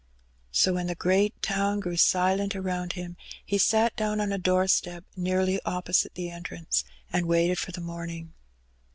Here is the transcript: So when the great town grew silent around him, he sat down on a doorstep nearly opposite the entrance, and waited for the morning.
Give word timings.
So 0.49 0.73
when 0.73 0.87
the 0.87 0.95
great 0.95 1.39
town 1.43 1.79
grew 1.79 1.95
silent 1.95 2.55
around 2.55 2.93
him, 2.93 3.17
he 3.45 3.59
sat 3.59 3.95
down 3.95 4.19
on 4.19 4.31
a 4.31 4.39
doorstep 4.39 5.03
nearly 5.15 5.61
opposite 5.63 6.15
the 6.15 6.31
entrance, 6.31 6.83
and 7.13 7.27
waited 7.27 7.59
for 7.59 7.71
the 7.71 7.81
morning. 7.81 8.33